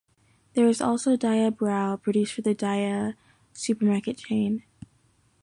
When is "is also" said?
0.67-1.15